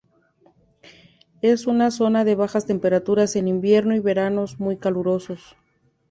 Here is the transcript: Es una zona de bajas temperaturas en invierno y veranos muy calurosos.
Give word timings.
Es 1.43 1.67
una 1.67 1.91
zona 1.91 2.23
de 2.23 2.33
bajas 2.33 2.65
temperaturas 2.65 3.35
en 3.35 3.47
invierno 3.47 3.95
y 3.95 3.99
veranos 3.99 4.59
muy 4.59 4.77
calurosos. 4.77 5.55